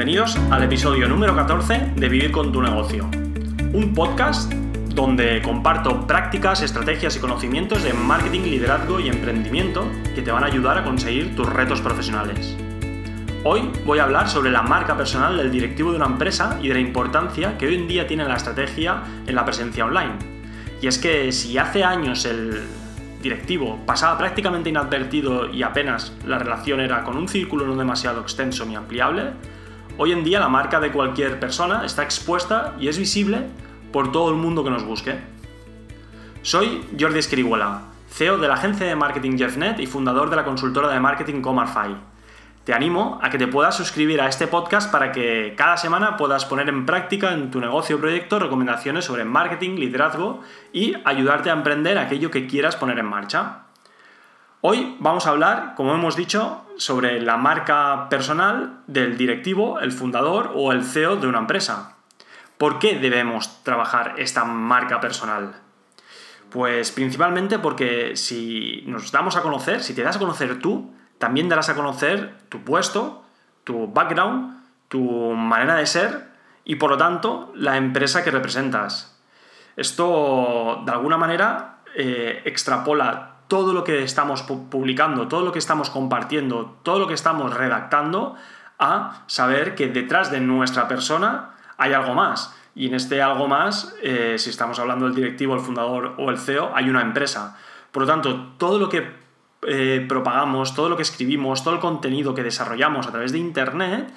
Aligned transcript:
Bienvenidos 0.00 0.38
al 0.50 0.62
episodio 0.62 1.06
número 1.06 1.36
14 1.36 1.92
de 1.94 2.08
Vivir 2.08 2.32
con 2.32 2.50
tu 2.52 2.62
negocio, 2.62 3.06
un 3.74 3.92
podcast 3.94 4.50
donde 4.94 5.42
comparto 5.42 6.06
prácticas, 6.06 6.62
estrategias 6.62 7.16
y 7.16 7.20
conocimientos 7.20 7.82
de 7.82 7.92
marketing, 7.92 8.44
liderazgo 8.44 8.98
y 8.98 9.08
emprendimiento 9.08 9.86
que 10.14 10.22
te 10.22 10.32
van 10.32 10.42
a 10.42 10.46
ayudar 10.46 10.78
a 10.78 10.84
conseguir 10.84 11.36
tus 11.36 11.46
retos 11.46 11.82
profesionales. 11.82 12.56
Hoy 13.44 13.70
voy 13.84 13.98
a 13.98 14.04
hablar 14.04 14.30
sobre 14.30 14.50
la 14.50 14.62
marca 14.62 14.96
personal 14.96 15.36
del 15.36 15.52
directivo 15.52 15.90
de 15.90 15.98
una 15.98 16.06
empresa 16.06 16.58
y 16.62 16.68
de 16.68 16.74
la 16.74 16.80
importancia 16.80 17.58
que 17.58 17.66
hoy 17.66 17.74
en 17.74 17.86
día 17.86 18.06
tiene 18.06 18.24
la 18.24 18.36
estrategia 18.36 19.02
en 19.26 19.34
la 19.34 19.44
presencia 19.44 19.84
online. 19.84 20.14
Y 20.80 20.86
es 20.86 20.96
que 20.96 21.30
si 21.30 21.58
hace 21.58 21.84
años 21.84 22.24
el 22.24 22.58
directivo 23.22 23.78
pasaba 23.84 24.16
prácticamente 24.16 24.70
inadvertido 24.70 25.52
y 25.52 25.62
apenas 25.62 26.14
la 26.24 26.38
relación 26.38 26.80
era 26.80 27.04
con 27.04 27.18
un 27.18 27.28
círculo 27.28 27.66
no 27.66 27.76
demasiado 27.76 28.22
extenso 28.22 28.64
ni 28.64 28.76
ampliable, 28.76 29.34
hoy 30.02 30.12
en 30.12 30.24
día 30.24 30.40
la 30.40 30.48
marca 30.48 30.80
de 30.80 30.92
cualquier 30.92 31.38
persona 31.38 31.84
está 31.84 32.02
expuesta 32.02 32.74
y 32.80 32.88
es 32.88 32.96
visible 32.96 33.42
por 33.92 34.12
todo 34.12 34.30
el 34.30 34.36
mundo 34.36 34.64
que 34.64 34.70
nos 34.70 34.82
busque. 34.82 35.20
Soy 36.40 36.82
Jordi 36.98 37.18
Escriguela, 37.18 37.82
CEO 38.08 38.38
de 38.38 38.48
la 38.48 38.54
agencia 38.54 38.86
de 38.86 38.96
marketing 38.96 39.36
JeffNet 39.36 39.78
y 39.78 39.86
fundador 39.86 40.30
de 40.30 40.36
la 40.36 40.44
consultora 40.46 40.88
de 40.88 41.00
marketing 41.00 41.42
Comarfy 41.42 41.96
te 42.64 42.74
animo 42.74 43.18
a 43.22 43.30
que 43.30 43.36
te 43.36 43.46
puedas 43.46 43.76
suscribir 43.76 44.20
a 44.20 44.28
este 44.28 44.46
podcast 44.46 44.92
para 44.92 45.12
que 45.12 45.54
cada 45.56 45.76
semana 45.76 46.16
puedas 46.16 46.44
poner 46.44 46.68
en 46.68 46.86
práctica 46.86 47.32
en 47.32 47.50
tu 47.50 47.60
negocio 47.60 47.96
o 47.96 47.98
proyecto 47.98 48.38
recomendaciones 48.38 49.04
sobre 49.04 49.24
marketing, 49.24 49.76
liderazgo 49.76 50.40
y 50.72 50.94
ayudarte 51.04 51.50
a 51.50 51.54
emprender 51.54 51.98
aquello 51.98 52.30
que 52.30 52.46
quieras 52.46 52.76
poner 52.76 52.98
en 52.98 53.06
marcha. 53.06 53.69
Hoy 54.62 54.94
vamos 55.00 55.26
a 55.26 55.30
hablar, 55.30 55.72
como 55.74 55.94
hemos 55.94 56.16
dicho, 56.16 56.66
sobre 56.76 57.18
la 57.22 57.38
marca 57.38 58.10
personal 58.10 58.82
del 58.86 59.16
directivo, 59.16 59.80
el 59.80 59.90
fundador 59.90 60.52
o 60.54 60.72
el 60.72 60.84
CEO 60.84 61.16
de 61.16 61.26
una 61.26 61.38
empresa. 61.38 61.96
¿Por 62.58 62.78
qué 62.78 62.98
debemos 62.98 63.64
trabajar 63.64 64.16
esta 64.18 64.44
marca 64.44 65.00
personal? 65.00 65.54
Pues 66.50 66.90
principalmente 66.90 67.58
porque 67.58 68.16
si 68.16 68.84
nos 68.86 69.10
damos 69.12 69.34
a 69.36 69.40
conocer, 69.40 69.82
si 69.82 69.94
te 69.94 70.02
das 70.02 70.16
a 70.16 70.18
conocer 70.18 70.58
tú, 70.58 70.92
también 71.16 71.48
darás 71.48 71.70
a 71.70 71.74
conocer 71.74 72.34
tu 72.50 72.62
puesto, 72.62 73.24
tu 73.64 73.90
background, 73.90 74.62
tu 74.88 75.00
manera 75.32 75.76
de 75.76 75.86
ser 75.86 76.28
y 76.66 76.76
por 76.76 76.90
lo 76.90 76.98
tanto 76.98 77.50
la 77.54 77.78
empresa 77.78 78.22
que 78.22 78.30
representas. 78.30 79.18
Esto 79.78 80.82
de 80.84 80.92
alguna 80.92 81.16
manera 81.16 81.78
eh, 81.94 82.42
extrapola 82.44 83.29
todo 83.50 83.72
lo 83.72 83.82
que 83.82 84.04
estamos 84.04 84.42
publicando, 84.42 85.26
todo 85.26 85.44
lo 85.44 85.50
que 85.50 85.58
estamos 85.58 85.90
compartiendo, 85.90 86.78
todo 86.84 87.00
lo 87.00 87.08
que 87.08 87.14
estamos 87.14 87.52
redactando 87.52 88.36
a 88.78 89.24
saber 89.26 89.74
que 89.74 89.88
detrás 89.88 90.30
de 90.30 90.40
nuestra 90.40 90.86
persona 90.86 91.56
hay 91.76 91.92
algo 91.92 92.14
más. 92.14 92.54
Y 92.76 92.86
en 92.86 92.94
este 92.94 93.20
algo 93.20 93.48
más, 93.48 93.96
eh, 94.02 94.36
si 94.38 94.50
estamos 94.50 94.78
hablando 94.78 95.06
del 95.06 95.16
directivo, 95.16 95.54
el 95.54 95.60
fundador 95.60 96.14
o 96.18 96.30
el 96.30 96.38
CEO, 96.38 96.70
hay 96.76 96.88
una 96.88 97.02
empresa. 97.02 97.58
Por 97.90 98.04
lo 98.04 98.06
tanto, 98.06 98.52
todo 98.56 98.78
lo 98.78 98.88
que 98.88 99.10
eh, 99.62 100.06
propagamos, 100.08 100.76
todo 100.76 100.88
lo 100.88 100.94
que 100.94 101.02
escribimos, 101.02 101.64
todo 101.64 101.74
el 101.74 101.80
contenido 101.80 102.36
que 102.36 102.44
desarrollamos 102.44 103.08
a 103.08 103.10
través 103.10 103.32
de 103.32 103.38
Internet, 103.38 104.14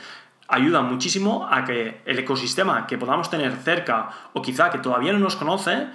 ayuda 0.48 0.84
muchísimo 0.84 1.48
a 1.50 1.66
que 1.66 2.02
el 2.06 2.20
ecosistema 2.20 2.86
que 2.86 3.00
podamos 3.00 3.32
tener 3.32 3.52
cerca 3.54 4.10
o 4.34 4.44
quizá 4.44 4.70
que 4.70 4.78
todavía 4.78 5.12
no 5.12 5.18
nos 5.18 5.36
conoce, 5.36 5.88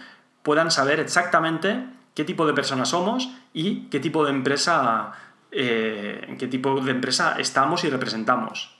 puedan 0.42 0.72
saber 0.72 0.98
exactamente 0.98 1.97
qué 2.18 2.24
tipo 2.24 2.44
de 2.48 2.52
personas 2.52 2.88
somos 2.88 3.30
y 3.54 3.82
qué 3.90 4.00
tipo 4.00 4.24
de 4.24 4.32
empresa, 4.32 5.12
eh, 5.52 6.34
qué 6.36 6.48
tipo 6.48 6.80
de 6.80 6.90
empresa 6.90 7.36
estamos 7.38 7.84
y 7.84 7.90
representamos. 7.90 8.76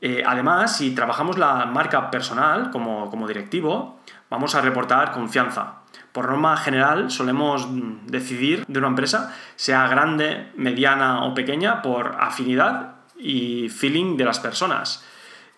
Eh, 0.00 0.24
además, 0.26 0.76
si 0.76 0.92
trabajamos 0.92 1.38
la 1.38 1.66
marca 1.66 2.10
personal 2.10 2.72
como, 2.72 3.08
como 3.10 3.28
directivo, 3.28 4.00
vamos 4.28 4.56
a 4.56 4.60
reportar 4.60 5.12
confianza. 5.12 5.82
Por 6.10 6.28
norma 6.28 6.56
general, 6.56 7.12
solemos 7.12 7.68
decidir 8.06 8.64
de 8.66 8.80
una 8.80 8.88
empresa, 8.88 9.32
sea 9.54 9.86
grande, 9.86 10.50
mediana 10.56 11.22
o 11.22 11.34
pequeña, 11.34 11.80
por 11.80 12.16
afinidad 12.18 12.96
y 13.16 13.68
feeling 13.68 14.16
de 14.16 14.24
las 14.24 14.40
personas. 14.40 15.06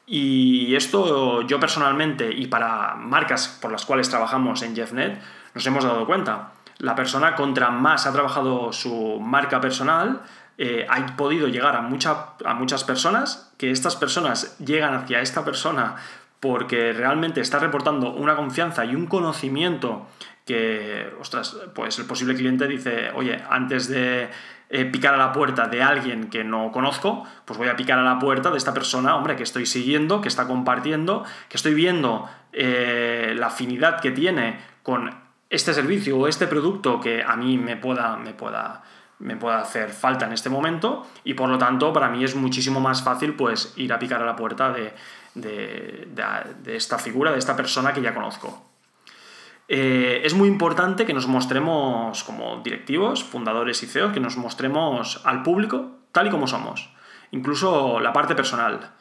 Y 0.07 0.75
esto 0.77 1.41
yo 1.47 1.59
personalmente 1.59 2.31
y 2.31 2.47
para 2.47 2.95
marcas 2.95 3.49
por 3.63 3.73
las 3.73 3.87
cuales 3.87 4.11
trabajamos 4.11 4.61
en 4.61 4.75
JeffNet 4.75 5.23
nos 5.55 5.67
hemos 5.67 5.83
dado 5.83 6.05
cuenta. 6.05 6.51
La 6.79 6.95
persona 6.95 7.35
contra 7.35 7.71
más 7.71 8.07
ha 8.07 8.13
trabajado 8.13 8.73
su 8.73 9.19
marca 9.21 9.61
personal, 9.61 10.23
eh, 10.59 10.87
ha 10.89 11.17
podido 11.17 11.49
llegar 11.49 11.77
a, 11.77 11.79
a 11.81 12.55
muchas 12.55 12.85
personas, 12.85 13.53
que 13.59 13.71
estas 13.71 13.97
personas 13.97 14.57
llegan 14.59 14.95
hacia 14.95 15.21
esta 15.21 15.45
persona 15.45 15.97
porque 16.41 16.93
realmente 16.93 17.41
está 17.41 17.59
reportando 17.59 18.13
una 18.13 18.37
confianza 18.37 18.85
y 18.85 18.95
un 18.95 19.07
conocimiento 19.07 20.07
que, 20.45 21.11
ostras, 21.19 21.57
pues 21.75 21.99
el 21.99 22.05
posible 22.05 22.35
cliente 22.35 22.67
dice, 22.67 23.11
oye, 23.15 23.43
antes 23.49 23.89
de 23.89 24.29
eh, 24.69 24.85
picar 24.85 25.15
a 25.15 25.17
la 25.17 25.33
puerta 25.33 25.69
de 25.69 25.83
alguien 25.83 26.29
que 26.29 26.45
no 26.45 26.71
conozco, 26.71 27.25
pues 27.45 27.59
voy 27.59 27.69
a 27.69 27.77
picar 27.77 27.99
a 27.99 28.03
la 28.03 28.19
puerta 28.19 28.51
de 28.51 28.59
esta 28.59 28.75
persona, 28.75 29.17
hombre, 29.17 29.37
que 29.37 29.43
estoy 29.43 29.67
siguiendo, 29.67 30.21
que 30.21 30.29
está 30.29 30.47
compartiendo, 30.47 31.25
que 31.49 31.57
estoy 31.57 31.75
viendo 31.75 32.29
eh, 32.53 33.33
la 33.37 33.47
afinidad 33.47 34.01
que 34.01 34.11
tiene 34.11 34.59
con 34.83 35.24
este 35.55 35.73
servicio 35.75 36.19
o 36.19 36.27
este 36.27 36.47
producto 36.47 37.01
que 37.01 37.23
a 37.23 37.37
mí 37.37 37.59
me 37.59 37.77
pueda, 37.77 38.17
me 38.17 38.35
pueda, 38.35 38.83
me 39.19 39.37
pueda 39.37 39.61
hacer 39.61 39.91
falta 39.91 40.27
en 40.27 40.33
este 40.33 40.51
momento 40.51 41.07
y 41.25 41.35
por 41.35 41.49
lo 41.49 41.59
tanto 41.59 41.93
para 41.93 42.09
mí 42.09 42.25
es 42.25 42.35
muchísimo 42.35 42.81
más 42.81 43.03
fácil 43.03 43.35
pues 43.35 43.73
ir 43.77 43.93
a 43.93 43.99
picar 43.99 44.23
a 44.23 44.27
la 44.27 44.37
puerta 44.37 44.73
de, 44.73 44.95
de 45.35 46.77
esta 46.77 46.99
figura, 46.99 47.33
de 47.33 47.39
esta 47.39 47.57
persona 47.57 47.93
que 47.93 48.03
ya 48.03 48.15
conozco. 48.15 48.75
Eh, 49.67 50.21
es 50.25 50.35
muy 50.35 50.49
importante 50.49 51.07
que 51.07 51.15
nos 51.15 51.27
mostremos 51.27 52.23
como 52.25 52.61
directivos, 52.63 53.25
fundadores 53.25 53.83
y 53.83 53.87
CEOs, 53.87 54.13
que 54.13 54.21
nos 54.21 54.37
mostremos 54.37 55.23
al 55.25 55.43
público 55.43 56.01
tal 56.13 56.27
y 56.27 56.31
como 56.31 56.47
somos, 56.47 56.93
incluso 57.31 57.99
la 58.01 58.13
parte 58.13 58.35
personal. 58.35 58.93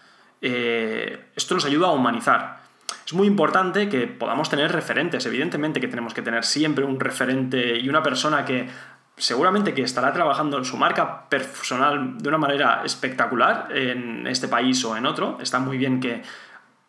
Eh, 0.41 1.31
esto 1.35 1.55
nos 1.55 1.65
ayuda 1.65 1.87
a 1.87 1.91
humanizar. 1.91 2.62
Es 3.05 3.13
muy 3.13 3.27
importante 3.27 3.89
que 3.89 4.07
podamos 4.07 4.49
tener 4.49 4.71
referentes, 4.71 5.25
evidentemente 5.25 5.79
que 5.79 5.87
tenemos 5.87 6.13
que 6.13 6.21
tener 6.21 6.45
siempre 6.45 6.85
un 6.85 6.99
referente 6.99 7.77
y 7.79 7.89
una 7.89 8.01
persona 8.01 8.45
que 8.45 8.69
seguramente 9.17 9.73
que 9.73 9.83
estará 9.83 10.11
trabajando 10.11 10.57
en 10.57 10.65
su 10.65 10.77
marca 10.77 11.29
personal 11.29 12.17
de 12.17 12.29
una 12.29 12.37
manera 12.37 12.81
espectacular 12.83 13.67
en 13.71 14.25
este 14.27 14.47
país 14.47 14.83
o 14.85 14.97
en 14.97 15.05
otro. 15.05 15.37
Está 15.41 15.59
muy 15.59 15.77
bien 15.77 15.99
que 15.99 16.23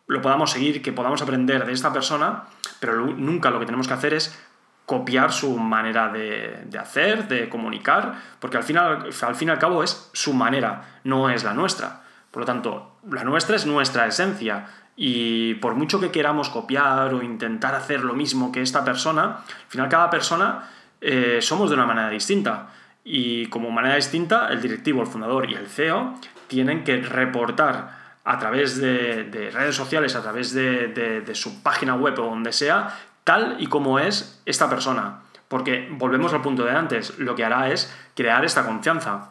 lo 0.07 0.21
podamos 0.21 0.51
seguir, 0.51 0.81
que 0.81 0.93
podamos 0.93 1.21
aprender 1.21 1.65
de 1.65 1.73
esta 1.73 1.91
persona, 1.91 2.43
pero 2.79 3.05
nunca 3.05 3.49
lo 3.49 3.59
que 3.59 3.65
tenemos 3.65 3.87
que 3.87 3.93
hacer 3.93 4.13
es 4.13 4.37
copiar 4.85 5.31
su 5.31 5.57
manera 5.57 6.09
de, 6.09 6.67
hacer, 6.79 7.27
de 7.27 7.49
comunicar, 7.49 8.15
porque 8.39 8.57
al 8.57 8.63
final, 8.63 9.09
al 9.21 9.35
fin 9.35 9.47
y 9.47 9.51
al 9.51 9.59
cabo 9.59 9.83
es 9.83 10.09
su 10.13 10.33
manera, 10.33 10.99
no 11.03 11.29
es 11.29 11.43
la 11.43 11.53
nuestra. 11.53 12.03
Por 12.29 12.41
lo 12.41 12.45
tanto, 12.45 12.97
la 13.09 13.23
nuestra 13.23 13.55
es 13.55 13.65
nuestra 13.65 14.05
esencia. 14.05 14.67
Y 14.95 15.55
por 15.55 15.75
mucho 15.75 15.99
que 15.99 16.11
queramos 16.11 16.49
copiar 16.49 17.13
o 17.13 17.21
intentar 17.21 17.75
hacer 17.75 18.03
lo 18.03 18.13
mismo 18.13 18.51
que 18.51 18.61
esta 18.61 18.85
persona, 18.85 19.23
al 19.45 19.69
final 19.69 19.89
cada 19.89 20.09
persona 20.09 20.69
eh, 21.01 21.39
somos 21.41 21.69
de 21.69 21.75
una 21.75 21.85
manera 21.85 22.09
distinta. 22.09 22.69
Y 23.03 23.47
como 23.47 23.69
manera 23.71 23.95
distinta, 23.95 24.47
el 24.49 24.61
directivo, 24.61 25.01
el 25.01 25.07
fundador 25.07 25.49
y 25.49 25.53
el 25.53 25.67
CEO 25.67 26.15
tienen 26.47 26.83
que 26.83 27.01
reportar 27.01 28.05
a 28.23 28.39
través 28.39 28.81
de, 28.81 29.51
redes 29.53 29.75
sociales, 29.75 30.15
a 30.15 30.23
través 30.23 30.53
de, 30.53 31.29
su 31.33 31.61
página 31.61 31.93
web 31.93 32.17
o 32.19 32.25
donde 32.25 32.51
sea, 32.51 32.97
tal 33.23 33.57
y 33.59 33.67
como 33.67 33.99
es 33.99 34.41
esta 34.45 34.69
persona. 34.69 35.21
Porque 35.47 35.87
volvemos 35.91 36.33
al 36.33 36.41
punto 36.41 36.65
de 36.65 36.71
antes, 36.71 37.19
lo 37.19 37.35
que 37.35 37.45
hará 37.45 37.69
es 37.69 37.93
crear 38.15 38.43
esta 38.43 38.65
confianza. 38.65 39.29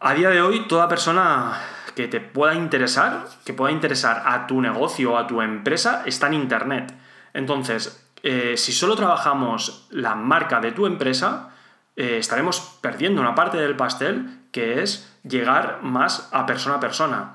A 0.00 0.14
día 0.14 0.30
de 0.30 0.42
hoy, 0.42 0.66
toda 0.66 0.88
persona 0.88 1.60
que 1.94 2.08
te 2.08 2.20
pueda 2.20 2.54
interesar, 2.54 3.26
que 3.44 3.54
pueda 3.54 3.72
interesar 3.72 4.22
a 4.26 4.46
tu 4.46 4.60
negocio 4.60 5.12
o 5.12 5.16
a 5.16 5.26
tu 5.26 5.42
empresa, 5.42 6.02
está 6.06 6.26
en 6.26 6.34
Internet. 6.34 6.94
Entonces, 7.32 8.10
eh, 8.22 8.56
si 8.56 8.72
solo 8.72 8.96
trabajamos 8.96 9.86
la 9.90 10.14
marca 10.14 10.60
de 10.60 10.72
tu 10.72 10.86
empresa, 10.86 11.50
eh, 11.96 12.16
estaremos 12.18 12.78
perdiendo 12.80 13.20
una 13.20 13.34
parte 13.34 13.58
del 13.58 13.76
pastel 13.76 14.40
que 14.50 14.82
es 14.82 15.14
llegar 15.22 15.80
más 15.82 16.28
a 16.32 16.46
persona 16.46 16.76
a 16.76 16.80
persona. 16.80 17.34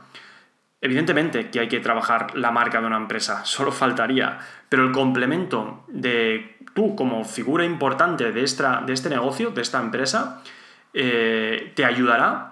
Evidentemente 0.82 1.50
que 1.50 1.60
hay 1.60 1.68
que 1.68 1.80
trabajar 1.80 2.36
la 2.36 2.52
marca 2.52 2.80
de 2.80 2.88
una 2.88 2.98
empresa, 2.98 3.42
solo 3.46 3.72
faltaría, 3.72 4.40
pero 4.68 4.84
el 4.84 4.92
complemento 4.92 5.84
de 5.88 6.58
tú 6.74 6.96
como 6.96 7.24
figura 7.24 7.66
importante 7.66 8.32
de, 8.32 8.42
de 8.42 8.94
este 8.94 9.10
negocio, 9.10 9.52
de 9.52 9.62
esta 9.62 9.80
empresa, 9.80 10.42
eh, 10.94 11.74
te 11.76 11.86
ayudará 11.86 12.49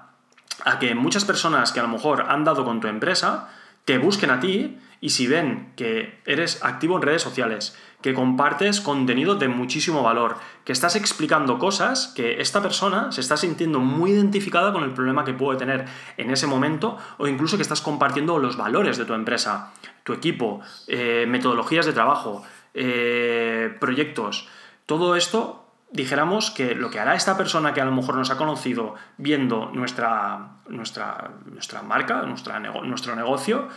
a 0.66 0.80
que 0.80 0.96
muchas 0.96 1.26
personas 1.26 1.72
que 1.72 1.80
a 1.80 1.84
lo 1.84 1.90
mejor 1.90 2.26
han 2.30 2.44
dado 2.44 2.66
con 2.66 2.80
tu 2.80 2.88
empresa 2.88 3.50
te 3.86 3.98
busquen 3.98 4.32
a 4.32 4.40
ti 4.40 4.78
y 5.00 5.12
si 5.12 5.28
ven 5.28 5.72
que 5.76 6.20
eres 6.26 6.64
activo 6.64 6.96
en 6.96 7.04
redes 7.04 7.22
sociales, 7.22 7.78
que 8.02 8.14
compartes 8.14 8.82
contenido 8.82 9.36
de 9.36 9.48
muchísimo 9.48 10.04
valor, 10.04 10.38
que 10.66 10.72
estás 10.72 10.96
explicando 10.96 11.60
cosas 11.60 12.12
que 12.16 12.42
esta 12.42 12.62
persona 12.62 13.12
se 13.12 13.22
está 13.22 13.38
sintiendo 13.38 13.80
muy 13.80 14.12
identificada 14.12 14.74
con 14.74 14.84
el 14.84 14.92
problema 14.92 15.24
que 15.24 15.34
puede 15.34 15.60
tener 15.60 15.86
en 16.18 16.32
ese 16.32 16.48
momento 16.48 16.98
o 17.18 17.28
incluso 17.28 17.58
que 17.58 17.64
estás 17.64 17.82
compartiendo 17.82 18.40
los 18.40 18.58
valores 18.58 18.98
de 18.98 19.06
tu 19.06 19.14
empresa, 19.14 19.72
tu 20.04 20.14
equipo, 20.14 20.62
eh, 20.88 21.26
metodologías 21.28 21.86
de 21.86 21.94
trabajo, 21.94 22.44
eh, 22.74 23.76
proyectos. 23.80 24.48
Todo 24.86 25.16
esto 25.16 25.67
dijéramos 25.92 26.52
que 26.52 26.76
lo 26.76 26.90
que 26.90 27.00
hará 27.00 27.16
esta 27.16 27.38
persona 27.38 27.74
que 27.74 27.82
a 27.82 27.86
lo 27.86 27.92
mejor 27.92 28.16
nos 28.16 28.30
ha 28.30 28.38
conocido 28.38 28.96
viendo 29.18 29.72
nuestra, 29.74 30.50
nuestra, 30.68 31.32
nuestra 31.46 31.82
marca, 31.82 32.24
nuestra, 32.24 32.60
nuestro 32.60 33.16
negocio, 33.16 33.70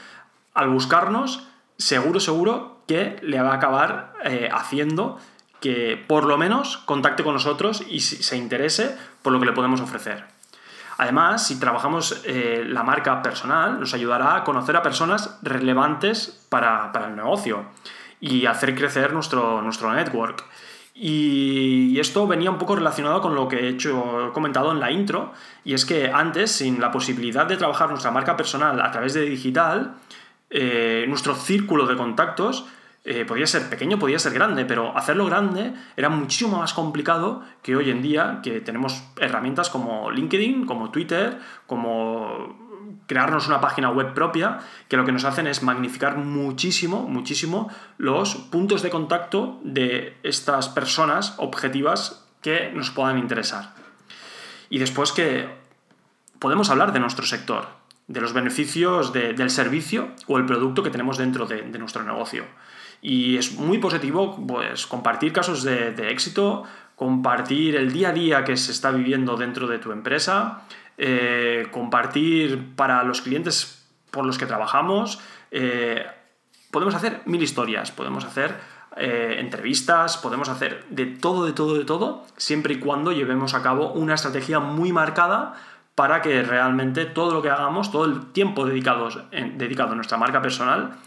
al 0.55 0.69
buscarnos, 0.69 1.49
seguro, 1.77 2.21
seguro 2.21 2.83
que 2.87 3.19
le 3.23 3.41
va 3.41 3.53
a 3.53 3.57
acabar 3.57 4.15
eh, 4.25 4.49
haciendo 4.53 5.19
que 5.61 6.03
por 6.09 6.25
lo 6.25 6.39
menos 6.39 6.79
contacte 6.79 7.23
con 7.23 7.35
nosotros 7.35 7.85
y 7.89 8.01
se 8.01 8.37
interese 8.37 8.97
por 9.23 9.33
lo 9.33 9.39
que 9.39 9.47
le 9.47 9.53
podemos 9.53 9.81
ofrecer. 9.81 10.25
Además, 11.01 11.47
si 11.47 11.59
trabajamos 11.59 12.21
eh, 12.27 12.63
la 12.67 12.83
marca 12.83 13.23
personal, 13.23 13.81
nos 13.81 13.95
ayudará 13.95 14.37
a 14.37 14.45
conocer 14.45 14.77
a 14.77 14.83
personas 14.83 15.39
relevantes 15.41 16.45
para, 16.51 16.93
para 16.93 17.07
el 17.07 17.17
negocio 17.17 17.65
y 18.21 18.45
hacer 18.45 18.75
crecer 18.75 19.15
nuestro, 19.15 19.63
nuestro 19.63 19.91
network. 19.95 20.45
Y 21.03 21.99
esto 21.99 22.27
venía 22.27 22.51
un 22.51 22.59
poco 22.59 22.77
relacionado 22.77 23.23
con 23.23 23.35
lo 23.35 23.49
que 23.49 23.61
he 23.61 23.69
hecho, 23.69 24.33
comentado 24.35 24.71
en 24.71 24.81
la 24.81 24.91
intro, 24.91 25.33
y 25.65 25.73
es 25.73 25.87
que 25.87 26.11
antes, 26.11 26.53
sin 26.53 26.79
la 26.79 26.91
posibilidad 26.91 27.47
de 27.47 27.57
trabajar 27.57 27.89
nuestra 27.89 28.11
marca 28.11 28.37
personal 28.37 28.79
a 28.83 28.91
través 28.91 29.15
de 29.15 29.23
digital, 29.23 29.95
eh, 30.51 31.07
nuestro 31.09 31.35
círculo 31.35 31.87
de 31.87 31.97
contactos 31.97 32.67
eh, 33.07 33.25
podía 33.25 33.47
ser 33.47 33.71
pequeño, 33.71 33.99
podía 33.99 34.19
ser 34.19 34.35
grande, 34.35 34.67
pero 34.67 34.95
hacerlo 34.95 35.25
grande 35.25 35.73
era 35.97 36.11
muchísimo 36.11 36.59
más 36.59 36.75
complicado 36.75 37.43
que 37.63 37.75
hoy 37.77 37.89
en 37.89 38.03
día, 38.03 38.41
que 38.43 38.61
tenemos 38.61 39.03
herramientas 39.19 39.71
como 39.71 40.11
LinkedIn, 40.11 40.67
como 40.67 40.91
Twitter, 40.91 41.39
como 41.67 42.69
crearnos 43.07 43.47
una 43.47 43.61
página 43.61 43.91
web 43.91 44.15
propia, 44.15 44.59
que 44.89 44.97
lo 44.97 45.05
que 45.05 45.13
nos 45.13 45.25
hacen 45.25 45.47
es 45.47 45.63
magnificar 45.63 46.17
muchísimo, 46.17 47.03
muchísimo 47.09 47.71
los 47.99 48.37
puntos 48.37 48.83
de 48.83 48.91
contacto 48.91 49.61
de 49.63 50.17
estas 50.23 50.69
personas 50.69 51.35
objetivas 51.39 52.25
que 52.43 52.71
nos 52.73 52.91
puedan 52.91 53.19
interesar. 53.19 53.75
Y 54.69 54.79
después 54.79 55.13
que 55.13 55.49
podemos 56.39 56.71
hablar 56.71 56.93
de 56.93 57.01
nuestro 57.01 57.27
sector, 57.27 57.69
de 58.07 58.21
los 58.21 58.33
beneficios 58.33 59.13
del 59.13 59.51
servicio 59.51 60.09
o 60.27 60.39
el 60.39 60.47
producto 60.47 60.83
que 60.83 60.91
tenemos 60.91 61.19
dentro 61.19 61.47
de 61.47 61.79
nuestro 61.79 62.03
negocio. 62.03 62.45
Y 63.03 63.37
es 63.37 63.59
muy 63.59 63.79
positivo 63.79 64.37
pues, 64.47 64.87
compartir 64.87 65.33
casos 65.33 65.63
de, 65.63 66.11
éxito, 66.11 66.65
compartir 66.97 67.77
el 67.77 67.93
día 67.93 68.11
a 68.11 68.13
día 68.13 68.45
que 68.45 68.57
se 68.57 68.73
está 68.73 68.91
viviendo 68.91 69.37
dentro 69.37 69.67
de 69.67 69.79
tu 69.79 69.93
empresa, 69.93 70.63
eh, 71.03 71.69
compartir 71.71 72.77
para 72.77 73.03
los 73.05 73.23
clientes 73.23 73.89
por 74.11 74.27
los 74.27 74.37
que 74.37 74.45
trabajamos. 74.45 75.19
Eh, 75.51 76.05
podemos 76.71 76.95
hacer 76.95 77.23
mil 77.25 77.43
historias, 77.43 77.91
podemos 77.91 78.27
hacer 78.27 78.55
eh, 78.99 79.37
entrevistas, 79.39 80.19
podemos 80.19 80.51
hacer 80.51 80.85
de 80.91 81.07
todo, 81.07 81.47
de 81.47 81.55
todo, 81.55 81.79
de 81.79 81.87
todo, 81.87 82.27
siempre 82.37 82.75
y 82.75 82.81
cuando 82.81 83.13
llevemos 83.13 83.55
a 83.55 83.63
cabo 83.63 83.93
una 83.93 84.13
estrategia 84.13 84.61
muy 84.61 84.93
marcada 84.93 85.55
para 85.95 86.21
que 86.21 86.43
realmente 86.43 87.07
todo 87.07 87.33
lo 87.33 87.41
que 87.41 87.49
hagamos, 87.49 87.91
todo 87.91 88.05
el 88.05 88.33
tiempo 88.33 88.67
dedicado, 88.67 89.09
dedicado 89.55 89.93
a 89.93 89.95
nuestra 89.95 90.19
marca 90.19 90.43
personal, 90.43 90.99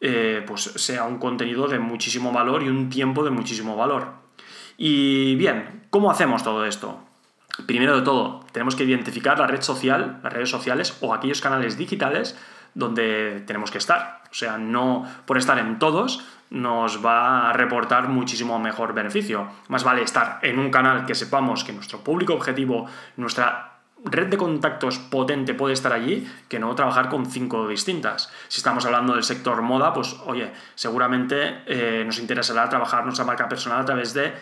pues 0.00 0.62
sea 0.74 1.04
un 1.04 1.18
contenido 1.18 1.68
de 1.68 1.78
muchísimo 1.78 2.32
valor 2.32 2.64
y 2.64 2.68
un 2.68 2.90
tiempo 2.90 3.22
de 3.22 3.30
muchísimo 3.30 3.76
valor. 3.76 4.08
Y 4.76 5.36
bien, 5.36 5.86
¿cómo 5.90 6.10
hacemos 6.10 6.42
todo 6.42 6.64
esto? 6.64 7.09
Primero 7.66 7.96
de 7.96 8.02
todo, 8.02 8.44
tenemos 8.52 8.76
que 8.76 8.84
identificar 8.84 9.38
la 9.38 9.46
red 9.46 9.62
social, 9.62 10.20
las 10.22 10.32
redes 10.32 10.50
sociales 10.50 10.96
o 11.00 11.14
aquellos 11.14 11.40
canales 11.40 11.76
digitales 11.76 12.38
donde 12.74 13.42
tenemos 13.46 13.70
que 13.70 13.78
estar. 13.78 14.22
O 14.30 14.34
sea, 14.34 14.58
no 14.58 15.04
por 15.26 15.38
estar 15.38 15.58
en 15.58 15.78
todos 15.78 16.24
nos 16.50 17.04
va 17.04 17.50
a 17.50 17.52
reportar 17.52 18.08
muchísimo 18.08 18.58
mejor 18.58 18.92
beneficio. 18.92 19.48
Más 19.68 19.84
vale 19.84 20.02
estar 20.02 20.40
en 20.42 20.58
un 20.58 20.70
canal 20.70 21.06
que 21.06 21.14
sepamos 21.14 21.64
que 21.64 21.72
nuestro 21.72 22.00
público 22.00 22.34
objetivo, 22.34 22.86
nuestra 23.16 23.70
red 24.04 24.28
de 24.28 24.36
contactos 24.36 24.98
potente 24.98 25.54
puede 25.54 25.74
estar 25.74 25.92
allí 25.92 26.26
que 26.48 26.58
no 26.58 26.74
trabajar 26.74 27.08
con 27.08 27.26
cinco 27.26 27.68
distintas. 27.68 28.32
Si 28.48 28.58
estamos 28.58 28.84
hablando 28.86 29.14
del 29.14 29.22
sector 29.22 29.62
moda, 29.62 29.92
pues 29.92 30.16
oye, 30.26 30.52
seguramente 30.74 31.62
eh, 31.66 32.02
nos 32.04 32.18
interesará 32.18 32.68
trabajar 32.68 33.04
nuestra 33.04 33.24
marca 33.24 33.48
personal 33.48 33.80
a 33.80 33.84
través 33.84 34.14
de 34.14 34.32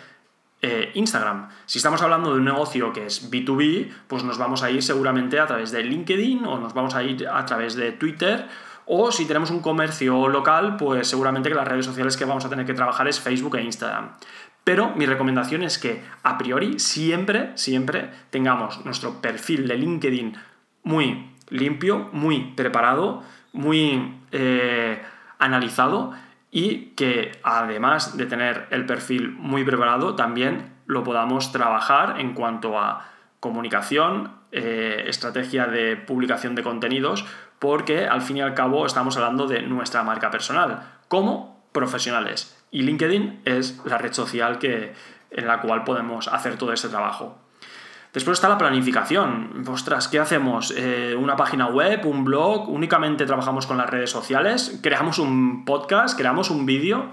eh, 0.60 0.90
Instagram. 0.94 1.48
Si 1.66 1.78
estamos 1.78 2.02
hablando 2.02 2.32
de 2.32 2.38
un 2.38 2.44
negocio 2.44 2.92
que 2.92 3.06
es 3.06 3.30
B2B, 3.30 3.90
pues 4.06 4.24
nos 4.24 4.38
vamos 4.38 4.62
a 4.62 4.70
ir 4.70 4.82
seguramente 4.82 5.38
a 5.38 5.46
través 5.46 5.70
de 5.70 5.84
LinkedIn 5.84 6.44
o 6.44 6.58
nos 6.58 6.74
vamos 6.74 6.94
a 6.94 7.02
ir 7.02 7.28
a 7.28 7.44
través 7.46 7.76
de 7.76 7.92
Twitter. 7.92 8.48
O 8.86 9.12
si 9.12 9.26
tenemos 9.26 9.50
un 9.50 9.60
comercio 9.60 10.28
local, 10.28 10.76
pues 10.76 11.06
seguramente 11.06 11.48
que 11.48 11.54
las 11.54 11.68
redes 11.68 11.86
sociales 11.86 12.16
que 12.16 12.24
vamos 12.24 12.44
a 12.44 12.48
tener 12.48 12.66
que 12.66 12.74
trabajar 12.74 13.06
es 13.06 13.20
Facebook 13.20 13.56
e 13.56 13.62
Instagram. 13.62 14.12
Pero 14.64 14.94
mi 14.96 15.06
recomendación 15.06 15.62
es 15.62 15.78
que 15.78 16.02
a 16.22 16.36
priori 16.36 16.78
siempre, 16.78 17.52
siempre 17.54 18.10
tengamos 18.30 18.84
nuestro 18.84 19.20
perfil 19.20 19.68
de 19.68 19.76
LinkedIn 19.76 20.36
muy 20.82 21.30
limpio, 21.50 22.08
muy 22.12 22.52
preparado, 22.54 23.22
muy 23.52 24.14
eh, 24.32 25.00
analizado 25.38 26.12
y 26.50 26.90
que 26.96 27.32
además 27.42 28.16
de 28.16 28.26
tener 28.26 28.66
el 28.70 28.86
perfil 28.86 29.30
muy 29.30 29.64
preparado, 29.64 30.14
también 30.14 30.74
lo 30.86 31.04
podamos 31.04 31.52
trabajar 31.52 32.20
en 32.20 32.34
cuanto 32.34 32.78
a 32.78 33.06
comunicación, 33.40 34.32
eh, 34.52 35.04
estrategia 35.06 35.66
de 35.66 35.96
publicación 35.96 36.54
de 36.54 36.62
contenidos, 36.62 37.26
porque 37.58 38.06
al 38.06 38.22
fin 38.22 38.38
y 38.38 38.40
al 38.40 38.54
cabo 38.54 38.86
estamos 38.86 39.16
hablando 39.16 39.46
de 39.46 39.62
nuestra 39.62 40.02
marca 40.02 40.30
personal 40.30 40.82
como 41.08 41.62
profesionales. 41.72 42.56
Y 42.70 42.82
LinkedIn 42.82 43.42
es 43.44 43.80
la 43.84 43.98
red 43.98 44.12
social 44.12 44.58
que, 44.58 44.94
en 45.30 45.46
la 45.46 45.60
cual 45.60 45.84
podemos 45.84 46.28
hacer 46.28 46.56
todo 46.56 46.72
este 46.72 46.88
trabajo. 46.88 47.38
Después 48.12 48.38
está 48.38 48.48
la 48.48 48.58
planificación. 48.58 49.64
Ostras, 49.68 50.08
¿qué 50.08 50.18
hacemos? 50.18 50.72
Eh, 50.76 51.14
¿Una 51.18 51.36
página 51.36 51.66
web? 51.66 52.06
¿Un 52.06 52.24
blog? 52.24 52.68
¿Únicamente 52.68 53.26
trabajamos 53.26 53.66
con 53.66 53.76
las 53.76 53.90
redes 53.90 54.10
sociales? 54.10 54.80
¿Creamos 54.82 55.18
un 55.18 55.64
podcast? 55.64 56.16
¿Creamos 56.16 56.50
un 56.50 56.64
vídeo? 56.64 57.10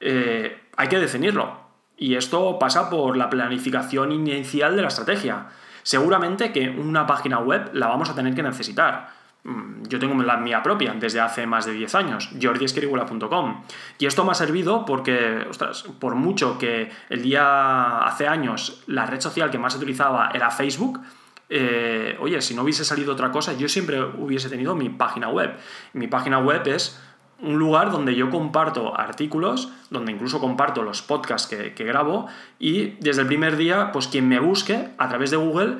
Eh, 0.00 0.68
hay 0.76 0.88
que 0.88 0.98
definirlo. 0.98 1.60
Y 1.96 2.16
esto 2.16 2.58
pasa 2.58 2.88
por 2.88 3.16
la 3.16 3.28
planificación 3.28 4.10
inicial 4.10 4.74
de 4.74 4.82
la 4.82 4.88
estrategia. 4.88 5.48
Seguramente 5.82 6.50
que 6.52 6.70
una 6.70 7.06
página 7.06 7.38
web 7.38 7.70
la 7.74 7.88
vamos 7.88 8.08
a 8.08 8.14
tener 8.14 8.34
que 8.34 8.42
necesitar. 8.42 9.21
Mm, 9.44 9.82
yo 9.88 9.98
tengo 9.98 10.22
la 10.22 10.36
mía 10.36 10.62
propia 10.62 10.94
desde 10.94 11.20
hace 11.20 11.46
más 11.46 11.66
de 11.66 11.72
10 11.72 11.94
años, 11.96 12.30
jordiesquerigula.com. 12.40 13.64
Y 13.98 14.06
esto 14.06 14.24
me 14.24 14.30
ha 14.30 14.34
servido 14.34 14.84
porque, 14.84 15.44
ostras, 15.50 15.82
por 15.98 16.14
mucho 16.14 16.58
que 16.58 16.90
el 17.08 17.22
día 17.22 17.98
hace 17.98 18.28
años 18.28 18.82
la 18.86 19.06
red 19.06 19.20
social 19.20 19.50
que 19.50 19.58
más 19.58 19.74
utilizaba 19.74 20.30
era 20.32 20.50
Facebook, 20.50 21.00
eh, 21.48 22.16
oye, 22.20 22.40
si 22.40 22.54
no 22.54 22.62
hubiese 22.62 22.84
salido 22.84 23.12
otra 23.12 23.30
cosa, 23.30 23.52
yo 23.54 23.68
siempre 23.68 24.02
hubiese 24.02 24.48
tenido 24.48 24.74
mi 24.74 24.88
página 24.88 25.28
web. 25.28 25.56
Mi 25.92 26.06
página 26.06 26.38
web 26.38 26.66
es 26.68 27.00
un 27.40 27.58
lugar 27.58 27.90
donde 27.90 28.14
yo 28.14 28.30
comparto 28.30 28.98
artículos, 28.98 29.72
donde 29.90 30.12
incluso 30.12 30.38
comparto 30.38 30.82
los 30.82 31.02
podcasts 31.02 31.48
que 31.48 31.84
grabo 31.84 32.28
y 32.60 32.90
desde 33.00 33.22
el 33.22 33.26
primer 33.26 33.56
día, 33.56 33.90
pues 33.90 34.06
quien 34.06 34.28
me 34.28 34.38
busque 34.38 34.90
a 34.96 35.08
través 35.08 35.32
de 35.32 35.36
Google 35.36 35.78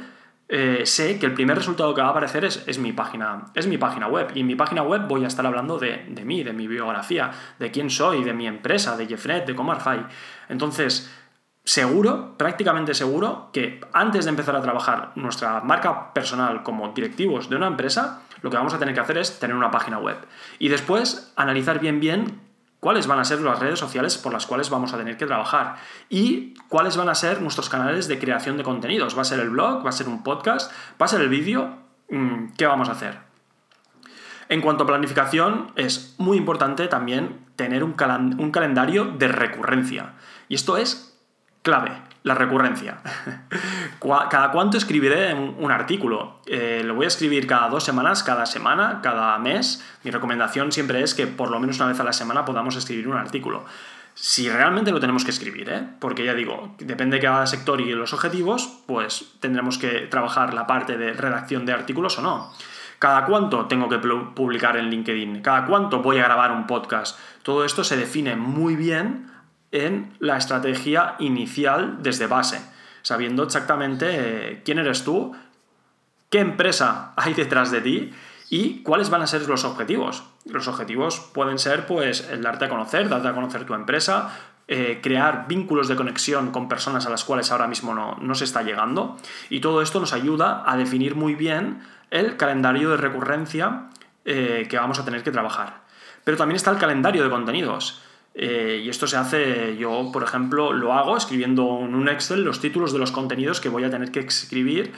eh, 0.55 0.85
sé 0.85 1.19
que 1.19 1.25
el 1.25 1.33
primer 1.33 1.57
resultado 1.57 1.95
que 1.95 2.03
va 2.03 2.09
a 2.09 2.11
aparecer 2.11 2.45
es, 2.45 2.79
mi 2.79 2.93
página, 2.93 3.47
es 3.55 3.67
mi 3.67 3.79
página 3.79 4.07
web. 4.07 4.33
Y 4.35 4.41
en 4.41 4.47
mi 4.47 4.55
página 4.55 4.83
web 4.83 5.09
voy 5.09 5.25
a 5.25 5.29
estar 5.29 5.47
hablando 5.47 5.79
de, 5.79 6.05
mí, 6.27 6.45
de 6.45 6.53
mi 6.53 6.69
biografía, 6.69 7.31
de 7.59 7.71
quién 7.71 7.89
soy, 7.89 8.23
de 8.23 8.35
mi 8.35 8.47
empresa, 8.47 8.95
de 8.99 9.07
Jeffnet, 9.07 9.47
de 9.47 9.55
Comarfy. 9.55 10.05
Entonces, 10.51 11.11
seguro, 11.65 12.37
prácticamente 12.37 12.93
seguro, 12.93 13.49
que 13.51 13.81
antes 13.95 14.27
de 14.27 14.29
empezar 14.29 14.55
a 14.55 14.61
trabajar 14.61 15.13
nuestra 15.15 15.63
marca 15.63 16.13
personal 16.13 16.63
como 16.63 16.91
directivos 16.91 17.49
de 17.49 17.57
una 17.57 17.69
empresa, 17.69 18.21
lo 18.43 18.51
que 18.51 18.59
vamos 18.59 18.75
a 18.75 18.79
tener 18.79 18.93
que 18.93 19.01
hacer 19.01 19.17
es 19.17 19.39
tener 19.39 19.57
una 19.57 19.71
página 19.71 20.01
web. 20.01 20.19
Y 20.59 20.69
después 20.69 21.33
analizar 21.35 21.81
bien 21.81 21.99
bien 21.99 22.43
cuáles 22.83 23.07
van 23.07 23.21
a 23.21 23.25
ser 23.25 23.41
las 23.43 23.61
redes 23.61 23.79
sociales 23.79 24.19
por 24.19 24.33
las 24.33 24.45
cuales 24.45 24.69
vamos 24.69 24.93
a 24.93 24.99
tener 24.99 25.17
que 25.17 25.25
trabajar 25.25 25.77
y 26.09 26.55
cuáles 26.67 26.97
van 26.97 27.09
a 27.09 27.15
ser 27.15 27.41
nuestros 27.41 27.69
canales 27.69 28.09
de 28.09 28.19
creación 28.19 28.57
de 28.57 28.65
contenidos. 28.65 29.17
¿Va 29.17 29.23
a 29.23 29.25
ser 29.25 29.39
el 29.39 29.51
blog? 29.51 29.87
¿Va 29.87 29.91
a 29.91 29.93
ser 29.93 30.09
un 30.09 30.25
podcast? 30.25 30.73
¿Va 31.01 31.07
a 31.07 31.09
ser 31.09 31.21
el 31.21 31.29
vídeo? 31.29 31.79
Mm, 32.11 32.55
¿Qué 32.59 32.67
vamos 32.67 32.89
a 32.89 32.93
hacer? 32.93 33.21
En 34.49 34.61
cuanto 34.61 34.83
a 34.83 34.89
planificación, 34.89 35.71
es 35.77 36.17
muy 36.19 36.37
importante 36.37 36.89
también 36.89 37.47
tener 37.55 37.85
un, 37.85 37.95
un 38.41 38.51
calendario 38.51 39.05
de 39.05 39.29
recurrencia. 39.29 40.15
Y 40.49 40.57
esto 40.57 40.77
es 40.77 41.17
clave 41.63 41.93
la 42.23 42.35
recurrencia. 42.35 42.99
¿Cada 44.31 44.51
cuánto 44.53 44.79
escribiré 44.79 45.35
un, 45.35 45.71
artículo? 45.71 46.41
Eh, 46.47 46.83
lo 46.85 46.95
voy 46.95 47.05
a 47.05 47.09
escribir 47.09 47.47
cada 47.47 47.69
dos 47.69 47.85
semanas, 47.85 48.23
cada 48.23 48.47
semana, 48.47 49.01
cada 49.03 49.39
mes. 49.39 49.85
Mi 50.05 50.11
recomendación 50.11 50.73
siempre 50.73 51.03
es 51.03 51.15
que 51.15 51.27
por 51.27 51.51
lo 51.51 51.59
menos 51.59 51.77
una 51.77 51.89
vez 51.89 52.01
a 52.01 52.05
la 52.05 52.13
semana 52.13 52.45
podamos 52.45 52.77
escribir 52.77 53.09
un 53.09 53.17
artículo. 53.17 53.65
Si 54.15 54.49
realmente 54.49 54.93
lo 54.93 55.01
tenemos 55.01 55.25
que 55.25 55.31
escribir, 55.31 55.71
¿eh? 55.71 55.89
porque 55.99 56.25
ya 56.25 56.35
digo, 56.35 56.75
depende 56.79 57.17
de 57.17 57.23
cada 57.23 57.47
sector 57.47 57.81
y 57.81 57.93
los 57.93 58.13
objetivos, 58.13 58.83
pues 58.87 59.33
tendremos 59.41 59.79
que 59.79 60.01
trabajar 60.11 60.53
la 60.53 60.67
parte 60.67 60.99
de 60.99 61.15
redacción 61.15 61.65
de 61.65 61.73
artículos 61.73 62.19
o 62.19 62.23
no. 62.23 62.53
¿Cada 62.99 63.25
cuánto 63.25 63.67
tengo 63.67 63.89
que 63.89 63.99
publicar 63.99 64.77
en 64.77 64.91
LinkedIn? 64.91 65.41
¿Cada 65.43 65.67
cuánto 65.67 66.03
voy 66.03 66.19
a 66.19 66.25
grabar 66.25 66.53
un 66.53 66.69
podcast? 66.69 67.19
Todo 67.43 67.65
esto 67.65 67.83
se 67.83 67.97
define 67.97 68.37
muy 68.37 68.77
bien 68.77 69.32
en 69.73 70.15
la 70.21 70.37
estrategia 70.37 71.17
inicial 71.19 71.99
desde 72.03 72.27
base, 72.27 72.61
sabiendo 73.03 73.43
exactamente 73.43 74.07
eh, 74.11 74.63
quién 74.65 74.79
eres 74.79 75.03
tú, 75.03 75.35
qué 76.31 76.41
empresa 76.41 77.13
hay 77.17 77.35
detrás 77.35 77.71
de 77.71 77.81
ti 77.81 78.13
y 78.51 78.83
cuáles 78.83 79.11
van 79.11 79.23
a 79.23 79.27
ser 79.27 79.49
los 79.49 79.65
objetivos. 79.65 80.25
Los 80.45 80.69
objetivos 80.69 81.21
pueden 81.33 81.59
ser 81.59 81.87
pues 81.87 82.29
el 82.31 82.43
darte 82.43 82.67
a 82.67 82.69
conocer, 82.69 83.09
darte 83.09 83.29
a 83.29 83.35
conocer 83.35 83.65
tu 83.65 83.75
empresa, 83.75 84.31
eh, 84.69 85.01
crear 85.03 85.47
vínculos 85.49 85.89
de 85.89 85.97
conexión 85.97 86.51
con 86.51 86.69
personas 86.69 87.07
a 87.07 87.11
las 87.11 87.25
cuales 87.25 87.51
ahora 87.51 87.67
mismo 87.67 87.95
no, 87.95 88.35
se 88.35 88.45
está 88.45 88.63
llegando. 88.63 89.17
Y 89.51 89.61
todo 89.61 89.83
esto 89.83 90.01
nos 90.01 90.13
ayuda 90.13 90.63
a 90.67 90.77
definir 90.77 91.15
muy 91.17 91.35
bien 91.35 91.83
el 92.11 92.37
calendario 92.37 92.91
de 92.91 92.97
recurrencia 92.97 93.89
eh, 94.25 94.67
que 94.69 94.77
vamos 94.77 94.99
a 94.99 95.05
tener 95.05 95.23
que 95.23 95.31
trabajar. 95.31 95.83
Pero 96.25 96.37
también 96.37 96.57
está 96.57 96.71
el 96.71 96.79
calendario 96.79 97.25
de 97.25 97.31
contenidos. 97.31 98.03
Eh, 98.35 98.81
y 98.85 98.89
esto 98.89 99.07
se 99.07 99.17
hace, 99.17 99.77
yo 99.77 100.11
por 100.11 100.23
ejemplo 100.23 100.73
lo 100.73 100.95
hago 100.95 101.17
escribiendo 101.17 101.81
en 101.83 101.95
un 101.95 102.09
Excel 102.09 102.45
los 102.45 102.61
títulos 102.61 102.93
de 102.93 102.99
los 102.99 103.13
contenidos 103.13 103.61
que 103.61 103.69
voy 103.69 103.85
a 103.85 103.91
tener 103.91 104.11
que 104.11 104.21
escribir 104.21 104.93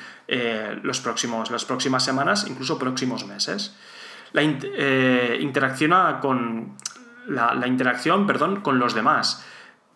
los 0.83 1.01
próximos, 1.01 1.51
las 1.51 1.65
próximas 1.65 2.05
semanas, 2.05 2.47
incluso 2.49 2.79
próximos 2.79 3.27
meses. 3.27 3.77
La 4.33 4.43
interacciona 4.43 6.21
con 6.21 6.77
la, 7.27 7.55
la, 7.55 7.67
interacción 7.67 8.27
perdón, 8.27 8.61
con 8.61 8.79
los 8.79 8.95
demás 8.95 9.45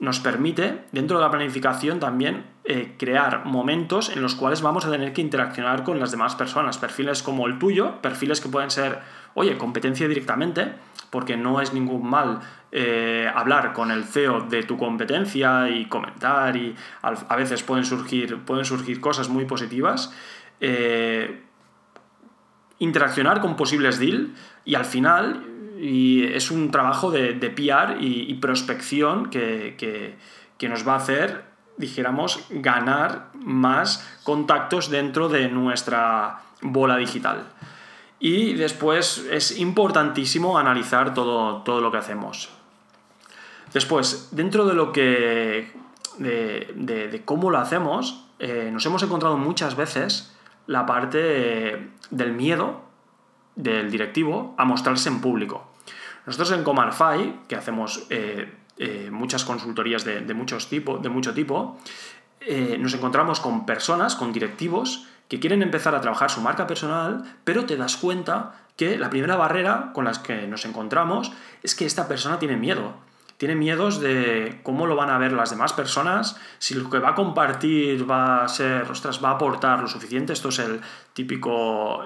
nos 0.01 0.21
permite, 0.21 0.85
dentro 0.93 1.19
de 1.19 1.25
la 1.25 1.31
planificación, 1.31 1.99
también 1.99 2.45
eh, 2.65 2.95
crear 2.99 3.45
momentos 3.45 4.11
en 4.11 4.23
los 4.23 4.37
cuales 4.37 4.63
vamos 4.63 4.87
a 4.87 4.91
tener 4.91 5.13
que 5.13 5.21
interaccionar 5.21 5.83
con 5.83 5.99
las 5.99 6.13
demás 6.13 6.37
personas. 6.37 6.79
Perfiles 6.79 7.23
como 7.23 7.47
el 7.47 7.59
tuyo, 7.59 8.01
perfiles 8.01 8.41
que 8.41 8.49
pueden 8.49 8.71
ser, 8.71 9.01
oye, 9.35 9.59
competencia 9.59 10.07
directamente, 10.07 10.73
porque 11.11 11.37
no 11.37 11.61
es 11.61 11.73
ningún 11.73 12.09
mal 12.09 12.41
eh, 12.71 13.29
hablar 13.35 13.73
con 13.73 13.91
el 13.91 14.05
CEO 14.05 14.43
de 14.43 14.63
tu 14.63 14.77
competencia 14.77 15.69
y 15.69 15.87
comentar, 15.87 16.57
y 16.57 16.77
a 17.03 17.37
veces 17.37 17.63
pueden 17.65 17.85
surgir, 17.85 18.39
pueden 18.45 18.65
surgir 18.65 19.01
cosas 19.01 19.29
muy 19.29 19.47
positivas. 19.47 20.15
Eh, 20.61 21.43
interaccionar 22.79 23.41
con 23.41 23.57
posibles 23.57 23.99
deals 23.99 24.31
y 24.65 24.75
al 24.75 24.85
final 24.85 25.58
y 25.81 26.25
es 26.25 26.51
un 26.51 26.71
trabajo 26.71 27.11
de, 27.11 27.35
de 27.35 27.51
PR 27.51 27.97
y, 28.01 28.35
prospección 28.35 29.31
que, 29.31 30.17
nos 30.63 30.87
va 30.87 30.95
a 30.95 30.97
hacer, 30.97 31.45
dijéramos, 31.77 32.45
ganar 32.51 33.29
más 33.35 34.07
contactos 34.25 34.91
dentro 34.91 35.29
de 35.29 35.49
nuestra 35.49 36.41
bola 36.63 36.97
digital. 36.97 37.45
Y 38.19 38.55
después 38.55 39.27
es 39.31 39.59
importantísimo 39.59 40.59
analizar 40.59 41.15
todo, 41.15 41.63
todo 41.63 41.81
lo 41.81 41.93
que 41.93 41.99
hacemos. 41.99 42.49
Después, 43.73 44.31
dentro 44.33 44.67
de 44.67 44.75
lo 44.75 44.93
que. 44.93 45.73
de, 46.19 47.23
cómo 47.25 47.51
lo 47.51 47.59
hacemos, 47.59 48.25
eh, 48.41 48.71
nos 48.73 48.85
hemos 48.87 49.03
encontrado 49.05 49.37
muchas 49.37 49.77
veces 49.77 50.35
la 50.67 50.85
parte 50.87 51.91
del 52.11 52.33
miedo 52.33 52.88
del 53.59 53.91
directivo 53.91 54.55
a 54.57 54.65
mostrarse 54.65 55.11
en 55.11 55.21
público. 55.21 55.69
Nosotros 56.25 56.53
en 56.53 56.63
Comarfy, 56.63 57.41
que 57.49 57.57
hacemos 57.57 58.07
eh, 58.09 58.53
eh, 58.79 59.09
muchas 59.11 59.45
consultorías 59.45 60.05
de, 60.05 60.23
muchos 60.35 60.71
de 60.71 61.09
mucho 61.09 61.35
tipo, 61.35 61.79
eh, 62.41 62.77
nos 62.79 62.95
encontramos 62.95 63.41
con 63.41 63.67
personas, 63.67 64.15
con 64.15 64.33
directivos, 64.33 65.07
que 65.29 65.41
quieren 65.41 65.63
empezar 65.63 65.95
a 65.95 66.01
trabajar 66.01 66.31
su 66.31 66.41
marca 66.41 66.67
personal, 66.67 67.25
pero 67.45 67.67
te 67.67 67.77
das 67.77 67.97
cuenta 67.97 68.55
que 68.77 68.97
la 68.97 69.11
primera 69.11 69.37
barrera 69.37 69.91
con 69.93 70.05
la 70.05 70.13
que 70.23 70.47
nos 70.47 70.65
encontramos 70.65 71.33
es 71.63 71.75
que 71.75 71.85
esta 71.85 72.07
persona 72.07 72.39
tiene 72.39 72.57
miedo. 72.57 72.95
Tiene 73.37 73.57
miedos 73.57 74.01
de 74.01 74.61
cómo 74.63 74.87
lo 74.87 74.97
van 74.97 75.11
a 75.11 75.19
ver 75.19 75.33
las 75.33 75.51
demás 75.51 75.73
personas, 75.73 76.37
si 76.59 76.75
lo 76.75 76.89
que 76.89 76.99
va 76.99 77.11
a 77.11 77.15
compartir 77.15 78.09
va 78.09 78.45
a 78.45 78.49
ser, 78.49 78.83
ostras, 78.91 79.23
va 79.23 79.31
a 79.31 79.33
aportar 79.33 79.81
lo 79.81 79.89
suficiente. 79.89 80.33
Esto 80.33 80.51
es 80.51 80.59
el 80.61 80.81
típico 81.13 82.05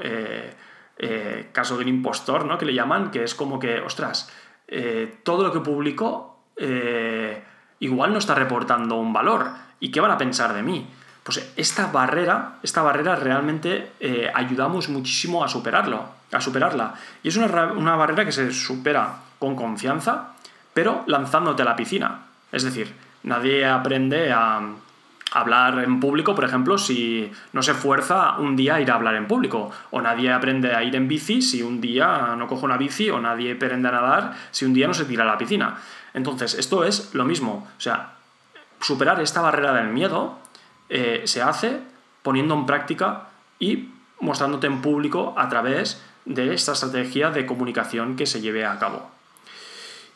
eh, 1.04 1.48
caso 1.50 1.76
del 1.76 1.88
impostor, 1.88 2.44
¿no? 2.44 2.56
Que 2.58 2.64
le 2.64 2.74
llaman, 2.74 3.10
que 3.10 3.24
es 3.24 3.34
como 3.34 3.58
que, 3.58 3.80
ostras, 3.80 4.30
eh, 4.68 5.18
todo 5.24 5.42
lo 5.42 5.52
que 5.52 5.58
publico 5.58 6.38
eh, 6.56 7.42
igual 7.80 8.12
no 8.12 8.20
está 8.20 8.36
reportando 8.36 8.94
un 8.94 9.12
valor. 9.12 9.48
¿Y 9.80 9.90
qué 9.90 10.00
van 10.00 10.12
a 10.12 10.16
pensar 10.16 10.54
de 10.54 10.62
mí? 10.62 10.86
Pues 11.24 11.52
esta 11.56 11.88
barrera, 11.88 12.58
esta 12.62 12.82
barrera 12.82 13.16
realmente 13.16 13.90
ayudamos 14.32 14.88
muchísimo 14.90 15.42
a 15.42 15.48
superarlo, 15.48 16.04
a 16.30 16.40
superarla. 16.40 16.94
Y 17.24 17.28
es 17.28 17.36
una, 17.36 17.72
una 17.72 17.96
barrera 17.96 18.24
que 18.24 18.30
se 18.30 18.52
supera 18.52 19.16
con 19.40 19.56
confianza, 19.56 20.34
pero 20.72 21.02
lanzándote 21.08 21.62
a 21.62 21.64
la 21.64 21.74
piscina. 21.74 22.26
Es 22.52 22.62
decir, 22.62 22.94
nadie 23.24 23.66
aprende 23.66 24.30
a, 24.32 24.60
hablar 25.32 25.82
en 25.82 26.00
público, 26.00 26.34
por 26.34 26.44
ejemplo, 26.44 26.78
si 26.78 27.30
no 27.52 27.62
se 27.62 27.74
fuerza 27.74 28.36
un 28.38 28.56
día 28.56 28.76
a 28.76 28.80
ir 28.80 28.90
a 28.90 28.94
hablar 28.94 29.14
en 29.14 29.26
público. 29.26 29.70
O 29.90 30.00
nadie 30.00 30.32
aprende 30.32 30.74
a 30.74 30.82
ir 30.82 30.94
en 30.94 31.08
bici 31.08 31.42
si 31.42 31.62
un 31.62 31.80
día 31.80 32.34
no 32.36 32.46
coge 32.46 32.64
una 32.64 32.76
bici, 32.76 33.10
o 33.10 33.20
nadie 33.20 33.52
aprende 33.52 33.88
a 33.88 33.92
nadar 33.92 34.34
si 34.50 34.64
un 34.64 34.74
día 34.74 34.86
no 34.86 34.94
se 34.94 35.04
tira 35.04 35.24
a 35.24 35.26
la 35.26 35.38
piscina. 35.38 35.76
Entonces, 36.14 36.54
esto 36.54 36.84
es 36.84 37.14
lo 37.14 37.24
mismo. 37.24 37.66
O 37.76 37.80
sea, 37.80 38.14
superar 38.80 39.20
esta 39.20 39.40
barrera 39.40 39.72
del 39.72 39.88
miedo 39.88 40.38
eh, 40.88 41.22
se 41.24 41.42
hace 41.42 41.80
poniendo 42.22 42.54
en 42.54 42.66
práctica 42.66 43.28
y 43.58 43.88
mostrándote 44.20 44.66
en 44.66 44.82
público 44.82 45.34
a 45.36 45.48
través 45.48 46.02
de 46.24 46.54
esta 46.54 46.72
estrategia 46.72 47.30
de 47.30 47.46
comunicación 47.46 48.16
que 48.16 48.26
se 48.26 48.40
lleve 48.40 48.64
a 48.64 48.78
cabo. 48.78 49.10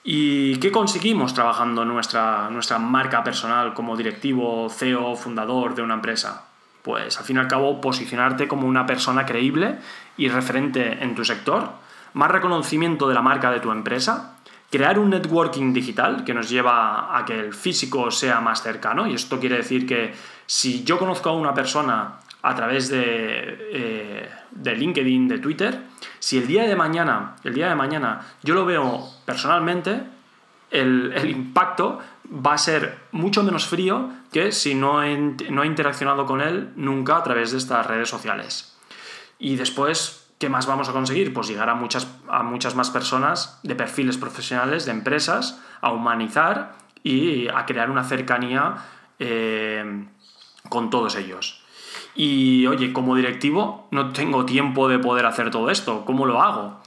¿Y 0.08 0.58
qué 0.58 0.70
conseguimos 0.70 1.34
trabajando 1.34 1.84
nuestra, 1.84 2.48
nuestra 2.48 2.78
marca 2.78 3.24
personal 3.24 3.74
como 3.74 3.96
directivo, 3.96 4.68
CEO, 4.70 5.16
fundador 5.16 5.74
de 5.74 5.82
una 5.82 5.94
empresa? 5.94 6.44
Pues 6.82 7.18
al 7.18 7.24
fin 7.24 7.38
y 7.38 7.40
al 7.40 7.48
cabo 7.48 7.80
posicionarte 7.80 8.46
como 8.46 8.68
una 8.68 8.86
persona 8.86 9.26
creíble 9.26 9.80
y 10.16 10.28
referente 10.28 11.02
en 11.02 11.16
tu 11.16 11.24
sector, 11.24 11.70
más 12.12 12.30
reconocimiento 12.30 13.08
de 13.08 13.14
la 13.14 13.20
marca 13.20 13.50
de 13.50 13.58
tu 13.58 13.72
empresa, 13.72 14.36
crear 14.70 15.00
un 15.00 15.10
networking 15.10 15.72
digital 15.72 16.22
que 16.22 16.34
nos 16.34 16.48
lleva 16.48 17.18
a 17.18 17.24
que 17.24 17.40
el 17.40 17.52
físico 17.52 18.12
sea 18.12 18.40
más 18.40 18.62
cercano 18.62 19.08
y 19.08 19.14
esto 19.14 19.40
quiere 19.40 19.56
decir 19.56 19.88
que 19.88 20.14
si 20.46 20.84
yo 20.84 21.00
conozco 21.00 21.30
a 21.30 21.32
una 21.32 21.52
persona 21.52 22.20
a 22.46 22.54
través 22.54 22.88
de, 22.90 23.00
eh, 23.72 24.30
de 24.52 24.76
LinkedIn, 24.76 25.26
de 25.26 25.38
Twitter, 25.40 25.80
si 26.20 26.38
el 26.38 26.46
día 26.46 26.62
de 26.62 26.76
mañana, 26.76 27.34
el 27.42 27.54
día 27.54 27.68
de 27.68 27.74
mañana 27.74 28.20
yo 28.44 28.54
lo 28.54 28.64
veo 28.64 29.04
personalmente, 29.24 30.04
el, 30.70 31.12
impacto 31.28 31.98
va 32.24 32.54
a 32.54 32.58
ser 32.58 32.98
mucho 33.10 33.42
menos 33.42 33.66
frío 33.66 34.10
que 34.30 34.52
si 34.52 34.76
no 34.76 35.02
he, 35.02 35.18
no 35.18 35.64
he 35.64 35.66
interaccionado 35.66 36.24
con 36.24 36.40
él 36.40 36.70
nunca 36.76 37.16
a 37.16 37.24
través 37.24 37.50
de 37.50 37.58
estas 37.58 37.84
redes 37.84 38.08
sociales. 38.08 38.78
Y 39.40 39.56
después, 39.56 40.30
¿qué 40.38 40.48
más 40.48 40.66
vamos 40.66 40.88
a 40.88 40.92
conseguir? 40.92 41.34
Pues 41.34 41.48
llegar 41.48 41.68
a 41.68 41.74
muchas, 41.74 42.06
a 42.28 42.44
muchas 42.44 42.76
más 42.76 42.90
personas 42.90 43.58
de 43.64 43.74
perfiles 43.74 44.18
profesionales, 44.18 44.84
de 44.84 44.92
empresas, 44.92 45.60
a 45.80 45.90
humanizar 45.90 46.76
y 47.02 47.48
a 47.48 47.66
crear 47.66 47.90
una 47.90 48.04
cercanía 48.04 48.76
eh, 49.18 50.06
con 50.68 50.90
todos 50.90 51.16
ellos. 51.16 51.65
Y 52.16 52.66
oye, 52.66 52.92
como 52.92 53.14
directivo 53.14 53.88
no 53.90 54.12
tengo 54.12 54.46
tiempo 54.46 54.88
de 54.88 54.98
poder 54.98 55.26
hacer 55.26 55.50
todo 55.50 55.70
esto. 55.70 56.04
¿Cómo 56.04 56.26
lo 56.26 56.40
hago? 56.40 56.80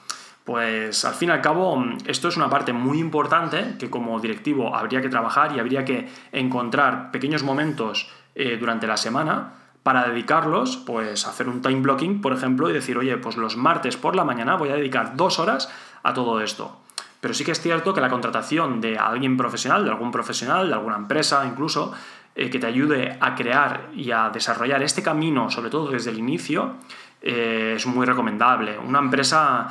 Pues 0.43 1.05
al 1.05 1.13
fin 1.13 1.29
y 1.29 1.31
al 1.31 1.41
cabo 1.41 1.83
esto 2.07 2.27
es 2.27 2.35
una 2.35 2.49
parte 2.49 2.73
muy 2.73 2.97
importante 2.97 3.75
que 3.77 3.91
como 3.91 4.19
directivo 4.19 4.75
habría 4.75 5.01
que 5.01 5.09
trabajar 5.09 5.55
y 5.55 5.59
habría 5.59 5.85
que 5.85 6.09
encontrar 6.31 7.11
pequeños 7.11 7.43
momentos 7.43 8.09
eh, 8.33 8.57
durante 8.59 8.87
la 8.87 8.97
semana 8.97 9.53
para 9.83 10.07
dedicarlos, 10.07 10.77
pues 10.77 11.27
hacer 11.27 11.47
un 11.47 11.61
time 11.61 11.81
blocking, 11.81 12.21
por 12.21 12.33
ejemplo, 12.33 12.69
y 12.69 12.73
decir, 12.73 12.97
oye, 12.97 13.15
pues 13.17 13.37
los 13.37 13.57
martes 13.57 13.95
por 13.95 14.15
la 14.15 14.23
mañana 14.23 14.55
voy 14.55 14.69
a 14.69 14.75
dedicar 14.75 15.15
dos 15.15 15.39
horas 15.39 15.71
a 16.03 16.13
todo 16.13 16.41
esto. 16.41 16.79
Pero 17.21 17.33
sí 17.33 17.43
que 17.43 17.51
es 17.51 17.61
cierto 17.61 17.93
que 17.93 18.01
la 18.01 18.09
contratación 18.09 18.81
de 18.81 18.97
alguien 18.97 19.35
profesional, 19.35 19.83
de 19.83 19.91
algún 19.91 20.11
profesional, 20.11 20.67
de 20.67 20.73
alguna 20.73 20.95
empresa 20.95 21.45
incluso, 21.45 21.93
eh, 22.35 22.49
que 22.49 22.59
te 22.59 22.67
ayude 22.67 23.17
a 23.19 23.35
crear 23.35 23.89
y 23.95 24.11
a 24.11 24.29
desarrollar 24.29 24.81
este 24.83 25.03
camino, 25.03 25.49
sobre 25.49 25.69
todo 25.69 25.91
desde 25.91 26.11
el 26.11 26.19
inicio, 26.19 26.75
eh, 27.21 27.73
es 27.75 27.85
muy 27.85 28.05
recomendable. 28.05 28.77
Una 28.77 28.99
empresa 28.99 29.67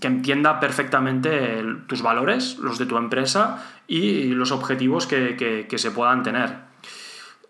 que 0.00 0.06
entienda 0.06 0.58
perfectamente 0.60 1.62
tus 1.86 2.02
valores, 2.02 2.58
los 2.58 2.78
de 2.78 2.86
tu 2.86 2.96
empresa 2.96 3.64
y 3.86 4.28
los 4.28 4.52
objetivos 4.52 5.06
que, 5.06 5.66
se 5.74 5.90
puedan 5.90 6.22
tener. 6.22 6.56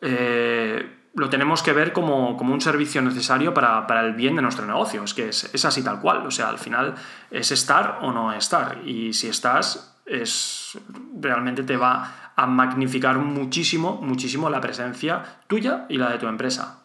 Eh, 0.00 0.98
lo 1.14 1.28
tenemos 1.28 1.62
que 1.62 1.72
ver 1.72 1.92
como, 1.92 2.30
un 2.30 2.60
servicio 2.60 3.02
necesario 3.02 3.52
para, 3.52 4.00
el 4.00 4.14
bien 4.14 4.36
de 4.36 4.42
nuestro 4.42 4.66
negocio. 4.66 5.04
Es 5.04 5.14
que 5.14 5.28
es, 5.28 5.64
así 5.64 5.82
tal 5.82 6.00
cual. 6.00 6.26
O 6.26 6.30
sea, 6.30 6.48
al 6.48 6.58
final 6.58 6.94
es 7.30 7.52
estar 7.52 7.98
o 8.02 8.12
no 8.12 8.32
estar. 8.32 8.80
Y 8.86 9.12
si 9.12 9.28
estás, 9.28 9.91
es 10.20 10.78
realmente 11.20 11.62
te 11.62 11.76
va 11.76 12.32
a 12.34 12.46
magnificar 12.46 13.18
muchísimo, 13.18 14.00
muchísimo 14.02 14.50
la 14.50 14.60
presencia 14.60 15.22
tuya 15.46 15.86
y 15.88 15.96
la 15.96 16.10
de 16.10 16.18
tu 16.18 16.26
empresa. 16.26 16.78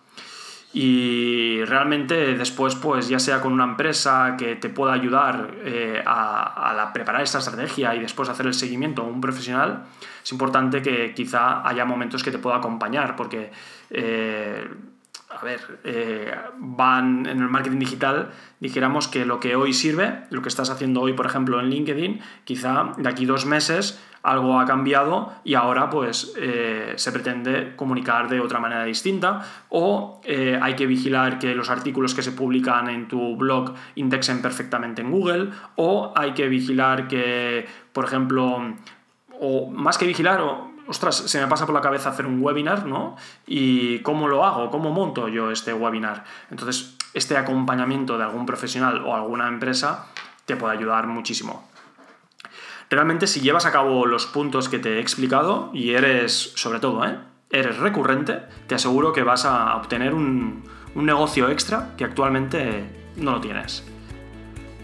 Y 0.74 1.64
realmente 1.66 2.36
después, 2.36 2.76
pues 2.76 3.08
ya 3.08 3.20
sea 3.20 3.42
con 3.42 3.54
una 3.54 3.64
empresa 3.64 4.36
que 4.38 4.58
te 4.58 4.70
pueda 4.70 4.94
ayudar 4.94 5.56
eh, 5.64 6.04
a, 6.06 6.92
preparar 6.94 7.22
esta 7.22 7.40
estrategia 7.40 7.96
y 7.96 8.00
después 8.00 8.30
hacer 8.30 8.46
el 8.48 8.54
seguimiento, 8.54 9.04
un 9.04 9.22
profesional, 9.22 9.86
es 10.24 10.32
importante 10.32 10.82
que 10.82 11.14
quizá 11.14 11.68
haya 11.68 11.86
momentos 11.86 12.24
que 12.24 12.32
te 12.32 12.38
pueda 12.38 12.58
acompañar, 12.58 13.16
porque 13.16 13.52
eh, 13.90 14.68
a 15.30 15.44
ver, 15.44 15.80
eh, 15.84 16.34
van 16.58 17.26
en 17.26 17.42
el 17.42 17.50
marketing 17.50 17.80
digital, 17.80 18.32
dijéramos 18.60 19.08
que 19.08 19.26
lo 19.26 19.40
que 19.40 19.56
hoy 19.56 19.74
sirve, 19.74 20.24
lo 20.30 20.42
que 20.42 20.50
estás 20.50 20.70
haciendo 20.70 21.02
hoy, 21.02 21.14
por 21.14 21.26
ejemplo, 21.26 21.60
en 21.60 21.70
LinkedIn, 21.70 22.22
quizá 22.46 22.94
de 22.98 23.10
aquí 23.10 23.26
dos 23.26 23.46
meses 23.46 24.02
algo 24.24 24.60
ha 24.60 24.66
cambiado 24.66 25.32
y 25.44 25.54
ahora 25.54 25.90
pues 25.90 26.34
eh, 26.38 26.94
se 26.98 27.12
pretende 27.12 27.76
comunicar 27.76 28.28
de 28.28 28.42
otra 28.42 28.60
manera 28.60 28.84
distinta 28.84 29.42
o 29.70 30.20
eh, 30.26 30.60
hay 30.62 30.76
que 30.76 30.86
vigilar 30.86 31.40
que 31.40 31.56
los 31.56 31.70
artículos 31.70 32.14
que 32.14 32.22
se 32.22 32.34
publican 32.34 32.90
en 32.90 33.08
tu 33.08 33.38
blog 33.38 33.74
indexen 33.96 34.42
perfectamente 34.42 35.02
en 35.02 35.12
Google 35.12 35.52
o 35.76 36.12
hay 36.16 36.34
que 36.34 36.50
vigilar 36.50 37.08
que, 37.08 37.68
por 37.94 38.04
ejemplo, 38.04 38.76
o 39.40 39.70
más 39.72 39.98
que 39.98 40.06
vigilar, 40.06 40.42
o 40.42 40.67
ostras, 40.88 41.16
se 41.16 41.40
me 41.40 41.48
pasa 41.48 41.66
por 41.66 41.76
la 41.76 41.82
cabeza 41.82 42.10
hacer 42.10 42.26
un 42.26 42.42
webinar, 42.42 42.86
¿no? 42.86 43.16
¿Y 43.46 44.00
cómo 44.00 44.28
lo 44.28 44.46
hago? 44.46 44.70
¿Cómo 44.72 44.92
monto 44.92 45.28
yo 45.28 45.52
este 45.52 45.74
webinar? 45.74 46.24
Entonces, 46.50 46.98
este 47.14 47.38
acompañamiento 47.38 48.18
de 48.18 48.24
algún 48.24 48.46
profesional 48.46 49.04
o 49.06 49.16
alguna 49.16 49.48
empresa 49.48 50.08
te 50.46 50.56
puede 50.56 50.78
ayudar 50.78 51.08
muchísimo. 51.08 51.70
Realmente, 52.90 53.28
si 53.28 53.42
llevas 53.42 53.66
a 53.66 53.72
cabo 53.72 54.06
los 54.06 54.26
puntos 54.26 54.70
que 54.70 54.80
te 54.80 54.96
he 54.96 55.00
explicado 55.00 55.72
y 55.74 55.92
eres, 55.92 56.54
sobre 56.56 56.80
todo, 56.80 57.06
¿eh? 57.06 57.18
eres 57.50 57.78
recurrente, 57.78 58.44
te 58.68 58.76
aseguro 58.76 59.14
que 59.14 59.24
vas 59.24 59.46
a 59.46 59.76
obtener 59.76 60.14
un, 60.14 60.64
un 60.96 61.06
negocio 61.06 61.50
extra 61.50 61.96
que 61.98 62.06
actualmente 62.06 63.12
no 63.18 63.34
lo 63.34 63.42
tienes. 63.42 63.84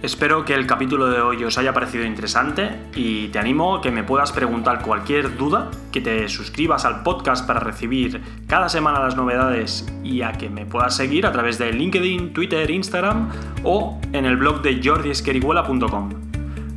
Espero 0.04 0.44
que 0.44 0.54
el 0.54 0.68
capítulo 0.68 1.08
de 1.08 1.22
hoy 1.22 1.42
os 1.46 1.58
haya 1.58 1.74
parecido 1.74 2.04
interesante 2.04 2.78
y 2.94 3.30
te 3.30 3.40
animo 3.40 3.78
a 3.78 3.82
que 3.82 3.90
me 3.90 4.04
puedas 4.04 4.34
preguntar 4.34 4.82
cualquier 4.82 5.38
duda, 5.38 5.72
que 5.94 6.02
te 6.02 6.28
suscribas 6.28 6.84
al 6.84 7.04
podcast 7.04 7.48
para 7.48 7.62
recibir 7.62 8.22
cada 8.46 8.68
semana 8.68 9.00
las 9.00 9.16
novedades 9.16 9.88
y 10.04 10.22
a 10.22 10.34
que 10.34 10.50
me 10.50 10.66
puedas 10.66 10.98
seguir 10.98 11.26
a 11.26 11.32
través 11.32 11.58
de 11.58 11.72
LinkedIn, 11.72 12.34
Twitter, 12.34 12.70
Instagram 12.70 13.30
o 13.64 14.02
en 14.12 14.26
el 14.26 14.36
blog 14.36 14.62
de 14.62 14.82
jordiesqueriguela.com. 14.84 16.10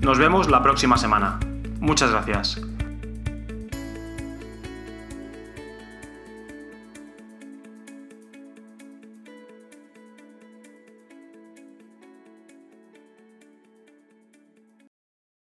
Nos 0.02 0.18
vemos 0.20 0.48
la 0.48 0.62
próxima 0.62 0.96
semana. 0.96 1.40
Muchas 1.80 2.12
gracias. 2.12 2.64